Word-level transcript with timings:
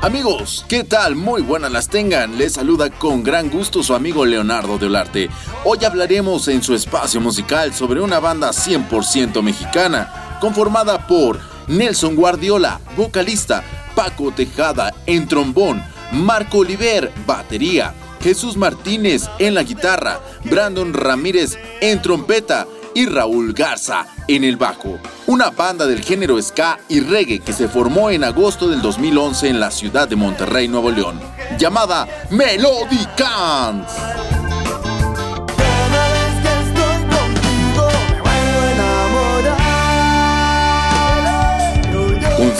Amigos, 0.00 0.64
¿qué 0.68 0.82
tal? 0.82 1.14
Muy 1.14 1.42
buenas 1.42 1.70
las 1.70 1.88
tengan. 1.88 2.36
Les 2.36 2.54
saluda 2.54 2.90
con 2.90 3.22
gran 3.22 3.50
gusto 3.50 3.82
su 3.82 3.94
amigo 3.94 4.24
Leonardo 4.24 4.78
de 4.78 4.86
Olarte. 4.86 5.30
Hoy 5.64 5.84
hablaremos 5.84 6.48
en 6.48 6.62
su 6.62 6.74
espacio 6.74 7.20
musical 7.20 7.72
sobre 7.72 8.00
una 8.00 8.18
banda 8.18 8.50
100% 8.50 9.42
mexicana, 9.42 10.38
conformada 10.40 11.06
por 11.06 11.38
Nelson 11.68 12.16
Guardiola, 12.16 12.80
vocalista, 12.96 13.62
Paco 13.94 14.32
Tejada 14.32 14.92
en 15.06 15.28
trombón, 15.28 15.82
Marco 16.10 16.58
Oliver, 16.58 17.12
batería, 17.26 17.94
Jesús 18.22 18.56
Martínez 18.56 19.28
en 19.38 19.54
la 19.54 19.62
guitarra, 19.62 20.20
Brandon 20.44 20.92
Ramírez 20.94 21.56
en 21.80 22.02
trompeta 22.02 22.66
y 22.94 23.06
Raúl 23.06 23.52
Garza 23.52 24.06
en 24.28 24.44
el 24.44 24.56
bajo, 24.56 24.98
una 25.26 25.50
banda 25.50 25.86
del 25.86 26.02
género 26.02 26.40
ska 26.40 26.78
y 26.88 27.00
reggae 27.00 27.40
que 27.40 27.52
se 27.52 27.68
formó 27.68 28.10
en 28.10 28.24
agosto 28.24 28.68
del 28.68 28.82
2011 28.82 29.48
en 29.48 29.60
la 29.60 29.70
ciudad 29.70 30.08
de 30.08 30.16
Monterrey, 30.16 30.68
Nuevo 30.68 30.90
León, 30.90 31.20
llamada 31.58 32.08
Melodicans. 32.30 33.92
Con 33.92 34.21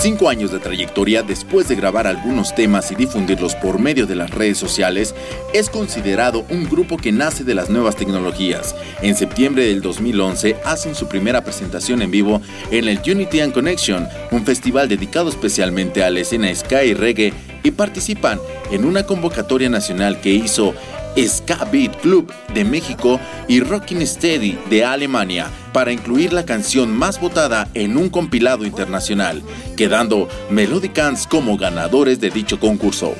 cinco 0.03 0.29
años 0.29 0.51
de 0.51 0.59
trayectoria, 0.59 1.23
después 1.23 1.69
de 1.69 1.77
grabar 1.77 2.09
algunos 2.09 2.57
temas 2.57 2.91
y 2.91 2.97
difundirlos 2.97 3.55
por 3.55 3.79
medio 3.79 4.05
de 4.05 4.17
las 4.17 4.33
redes 4.33 4.59
sociales, 4.59 5.15
es 5.55 5.71
considerado 5.71 6.45
un 6.51 6.69
grupo 6.69 6.97
que 6.97 7.13
nace 7.13 7.45
de 7.45 7.55
las 7.55 7.71
nuevas 7.71 7.95
tecnologías. 7.95 8.75
En 9.01 9.15
septiembre 9.15 9.65
del 9.65 9.81
2011 9.81 10.57
hacen 10.65 10.97
su 10.97 11.07
primera 11.07 11.45
presentación 11.45 12.03
en 12.03 12.11
vivo 12.11 12.43
en 12.73 12.89
el 12.89 12.99
Unity 12.99 13.39
and 13.39 13.55
Connection, 13.55 14.09
un 14.33 14.45
festival 14.45 14.89
dedicado 14.89 15.29
especialmente 15.29 16.03
a 16.03 16.11
la 16.11 16.19
escena 16.19 16.53
Sky 16.53 16.95
reggae, 16.95 17.33
y 17.63 17.71
participan 17.71 18.41
en 18.73 18.85
una 18.85 19.07
convocatoria 19.07 19.69
nacional 19.69 20.21
que 20.21 20.31
hizo 20.31 20.75
Ska 21.17 21.65
Beat 21.71 22.01
Club 22.01 22.33
de 22.55 22.65
México 22.65 23.21
y 23.49 23.61
Rockin' 23.61 24.07
Steady 24.07 24.59
de 24.71 24.85
Alemania 24.85 25.51
para 25.73 25.93
incluir 25.93 26.33
la 26.33 26.45
canción 26.45 26.97
más 26.97 27.21
votada 27.21 27.69
en 27.75 27.97
un 27.97 28.09
compilado 28.09 28.65
internacional, 28.65 29.43
quedando 29.77 30.29
Melodicans 30.51 31.27
como 31.27 31.57
ganadores 31.57 32.21
de 32.21 32.31
dicho 32.31 32.59
concurso. 32.59 33.15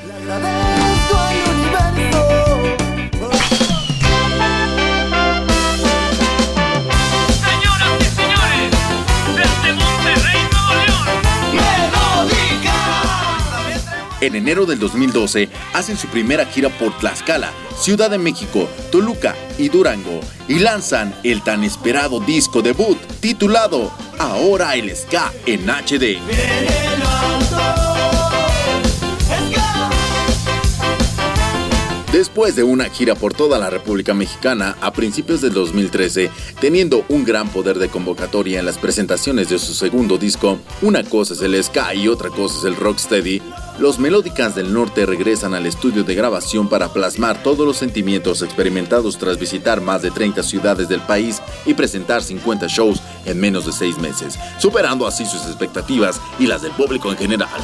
En 14.23 14.35
enero 14.35 14.65
del 14.65 14.79
2012 14.79 15.49
hacen 15.73 15.97
su 15.97 16.07
primera 16.07 16.45
gira 16.45 16.69
por 16.69 16.97
Tlaxcala, 16.97 17.51
Ciudad 17.77 18.09
de 18.09 18.17
México, 18.17 18.69
Toluca 18.89 19.35
y 19.57 19.67
Durango 19.67 20.21
y 20.47 20.59
lanzan 20.59 21.13
el 21.25 21.43
tan 21.43 21.65
esperado 21.65 22.21
disco 22.21 22.61
debut 22.61 22.97
titulado 23.19 23.91
Ahora 24.19 24.75
el 24.75 24.95
Ska 24.95 25.33
en 25.45 25.69
HD. 25.69 26.21
Después 32.13 32.55
de 32.55 32.63
una 32.63 32.85
gira 32.85 33.15
por 33.15 33.33
toda 33.33 33.59
la 33.59 33.69
República 33.69 34.13
Mexicana 34.13 34.77
a 34.79 34.93
principios 34.93 35.41
del 35.41 35.51
2013, 35.51 36.29
teniendo 36.61 37.03
un 37.09 37.25
gran 37.25 37.49
poder 37.49 37.79
de 37.79 37.89
convocatoria 37.89 38.59
en 38.59 38.67
las 38.67 38.77
presentaciones 38.77 39.49
de 39.49 39.59
su 39.59 39.73
segundo 39.73 40.17
disco, 40.17 40.59
una 40.81 41.03
cosa 41.03 41.33
es 41.33 41.41
el 41.41 41.61
ska 41.61 41.93
y 41.95 42.07
otra 42.07 42.29
cosa 42.29 42.59
es 42.59 42.65
el 42.65 42.75
rocksteady, 42.75 43.41
los 43.79 43.99
Melódicas 43.99 44.55
del 44.55 44.73
Norte 44.73 45.05
regresan 45.05 45.53
al 45.53 45.65
estudio 45.65 46.03
de 46.03 46.15
grabación 46.15 46.69
para 46.69 46.89
plasmar 46.89 47.41
todos 47.41 47.65
los 47.65 47.77
sentimientos 47.77 48.41
experimentados 48.41 49.17
tras 49.17 49.39
visitar 49.39 49.81
más 49.81 50.01
de 50.01 50.11
30 50.11 50.43
ciudades 50.43 50.87
del 50.87 51.01
país 51.01 51.41
y 51.65 51.73
presentar 51.73 52.23
50 52.23 52.67
shows 52.67 53.01
en 53.25 53.39
menos 53.39 53.65
de 53.65 53.71
6 53.71 53.97
meses, 53.99 54.37
superando 54.59 55.07
así 55.07 55.25
sus 55.25 55.45
expectativas 55.45 56.21
y 56.39 56.47
las 56.47 56.61
del 56.61 56.71
público 56.73 57.09
en 57.11 57.17
general. 57.17 57.61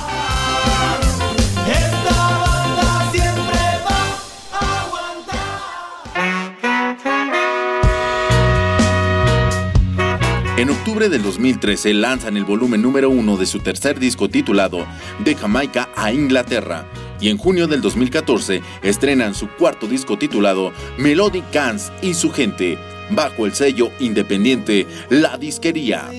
En 10.59 10.69
octubre 10.69 11.07
del 11.07 11.23
2013 11.23 11.93
lanzan 11.93 12.35
el 12.35 12.43
volumen 12.43 12.81
número 12.81 13.09
uno 13.09 13.37
de 13.37 13.45
su 13.45 13.59
tercer 13.59 13.97
disco 13.97 14.27
titulado 14.27 14.85
De 15.23 15.33
Jamaica 15.33 15.87
a 15.95 16.11
Inglaterra 16.11 16.85
y 17.21 17.29
en 17.29 17.37
junio 17.37 17.65
del 17.65 17.79
2014 17.79 18.61
estrenan 18.83 19.33
su 19.35 19.47
cuarto 19.51 19.87
disco 19.87 20.17
titulado 20.17 20.73
Melody 20.97 21.43
Cans 21.53 21.93
y 22.01 22.13
su 22.13 22.29
gente 22.33 22.77
bajo 23.09 23.45
el 23.45 23.53
sello 23.53 23.89
independiente 24.01 24.85
La 25.09 25.37
Disquería. 25.37 26.09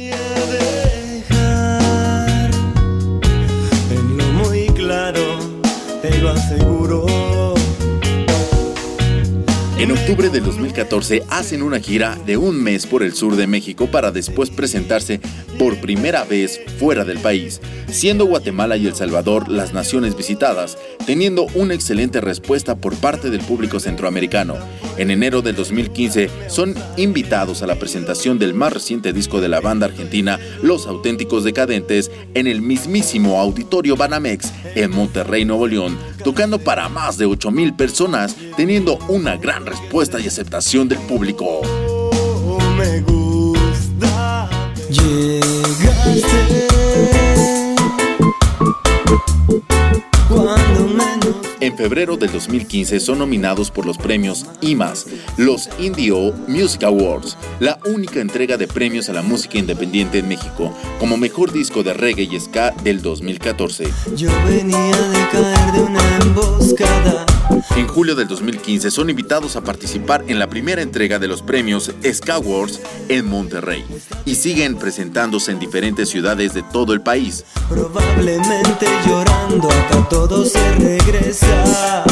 muy 4.33 4.69
claro, 4.69 5.39
te 6.01 6.17
lo 6.17 6.31
aseguro. 6.31 7.10
En 9.81 9.91
octubre 9.93 10.29
de 10.29 10.41
2014 10.41 11.23
hacen 11.31 11.63
una 11.63 11.81
gira 11.81 12.19
de 12.27 12.37
un 12.37 12.63
mes 12.63 12.85
por 12.85 13.03
el 13.03 13.15
sur 13.15 13.35
de 13.37 13.47
México 13.47 13.87
para 13.87 14.11
después 14.11 14.51
presentarse 14.51 15.23
por 15.59 15.81
primera 15.81 16.25
vez 16.25 16.61
fuera 16.79 17.07
del 17.07 17.19
país, 17.19 17.63
siendo 17.89 18.27
Guatemala 18.27 18.77
y 18.77 18.87
El 18.87 18.95
Salvador 18.95 19.49
las 19.49 19.73
naciones 19.73 20.19
visitadas, 20.19 20.77
teniendo 21.07 21.47
una 21.55 21.73
excelente 21.73 22.21
respuesta 22.21 22.77
por 22.77 22.95
parte 22.97 23.31
del 23.31 23.41
público 23.41 23.81
centroamericano. 23.81 24.57
En 24.99 25.11
enero 25.11 25.41
del 25.41 25.57
2015 25.57 26.29
son 26.49 26.75
invitados 26.99 27.63
a 27.63 27.67
la 27.67 27.77
presentación 27.77 28.39
del 28.39 28.53
más 28.53 28.75
reciente 28.75 29.15
disco 29.15 29.41
de 29.41 29.49
la 29.49 29.63
banda 29.63 29.87
argentina 29.87 30.39
Los 30.63 30.87
Auténticos 30.87 31.43
Decadentes 31.43 32.11
en 32.35 32.47
el 32.47 32.61
mismísimo 32.61 33.41
Auditorio 33.41 33.97
Banamex 33.97 34.53
en 34.75 34.91
Monterrey, 34.91 35.47
Nuevo 35.47 35.67
León, 35.67 35.99
tocando 36.23 36.59
para 36.59 36.91
más 36.91 37.17
de 37.17 37.27
8.000 37.27 37.77
personas, 37.77 38.37
teniendo 38.57 38.99
una 39.09 39.39
gran 39.39 39.65
respuesta 39.71 40.19
y 40.19 40.27
aceptación 40.27 40.89
del 40.89 40.99
público. 40.99 41.63
me 42.77 43.01
gusta. 43.03 43.21
En 51.61 51.77
febrero 51.77 52.17
del 52.17 52.33
2015 52.33 52.99
son 52.99 53.19
nominados 53.19 53.71
por 53.71 53.87
los 53.87 53.97
premios 53.97 54.47
IMAS, 54.61 55.07
los 55.37 55.69
Indio 55.79 56.33
Music 56.49 56.83
Awards, 56.83 57.37
la 57.61 57.79
única 57.87 58.21
entrega 58.21 58.57
de 58.57 58.67
premios 58.67 59.09
a 59.09 59.13
la 59.13 59.23
música 59.23 59.59
independiente 59.59 60.19
en 60.19 60.29
México, 60.29 60.75
como 60.99 61.17
mejor 61.17 61.53
disco 61.53 61.83
de 61.83 61.93
reggae 61.93 62.25
y 62.25 62.41
ska 62.41 62.73
del 62.83 63.03
2014. 63.03 63.85
Yo 64.17 64.31
venía 64.47 64.97
de 64.97 65.29
caer 65.31 65.73
de 65.73 65.81
una 65.83 66.17
emboscada. 66.23 67.27
En 67.77 67.89
julio 67.89 68.15
del 68.15 68.29
2015 68.29 68.91
son 68.91 69.11
invitados 69.11 69.57
a 69.57 69.63
participar 69.63 70.25
en 70.29 70.39
la 70.39 70.49
primera 70.49 70.83
entrega 70.83 71.19
de 71.19 71.29
los 71.29 71.43
premios 71.43 71.93
Awards 72.31 72.81
en 73.09 73.27
Monterrey 73.27 73.85
y 74.25 74.35
siguen 74.35 74.77
presentándose 74.77 75.51
en 75.53 75.59
diferentes 75.59 76.09
ciudades 76.09 76.55
de 76.55 76.63
todo 76.63 76.93
el 76.93 77.01
país. 77.01 77.45
Probablemente 77.69 78.87
llorando 79.07 79.69
hasta 79.69 80.09
todo 80.09 80.45
se 80.45 80.75
regresa. 80.77 82.05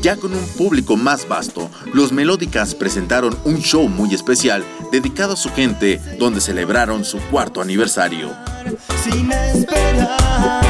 Ya 0.00 0.16
con 0.16 0.32
un 0.32 0.46
público 0.56 0.96
más 0.96 1.28
vasto, 1.28 1.70
los 1.92 2.12
Melódicas 2.12 2.74
presentaron 2.74 3.36
un 3.44 3.58
show 3.58 3.88
muy 3.88 4.14
especial 4.14 4.64
dedicado 4.92 5.34
a 5.34 5.36
su 5.36 5.50
gente 5.50 6.00
donde 6.18 6.40
celebraron 6.40 7.04
su 7.04 7.18
cuarto 7.30 7.60
aniversario. 7.60 8.30
Sin 9.04 9.30
esperar. 9.32 10.67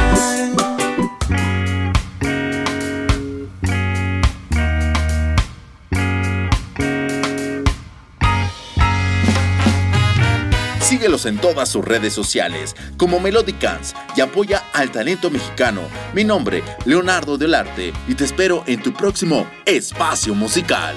Síguelos 10.89 11.27
en 11.27 11.37
todas 11.37 11.69
sus 11.69 11.85
redes 11.85 12.15
sociales 12.15 12.75
como 12.97 13.21
Melodicans 13.21 13.95
y 14.17 14.23
apoya 14.23 14.65
al 14.73 14.91
talento 14.91 15.31
mexicano. 15.31 15.83
Mi 16.15 16.25
nombre, 16.25 16.65
Leonardo 16.87 17.37
del 17.37 17.55
Arte, 17.55 17.93
y 18.07 18.15
te 18.15 18.25
espero 18.25 18.65
en 18.67 18.83
tu 18.83 18.95
próximo 18.95 19.47
espacio 19.67 20.35
musical. 20.35 20.97